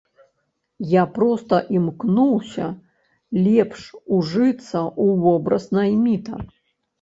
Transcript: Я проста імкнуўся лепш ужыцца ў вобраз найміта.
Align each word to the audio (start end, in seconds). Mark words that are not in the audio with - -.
Я 0.93 1.01
проста 1.17 1.55
імкнуўся 1.77 2.65
лепш 3.49 3.83
ужыцца 4.17 4.51
ў 4.55 5.21
вобраз 5.27 5.69
найміта. 5.81 6.41